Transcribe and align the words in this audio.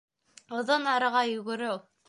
Оҙон 0.61 0.89
араға 0.95 1.23
йүгереү 1.35 1.81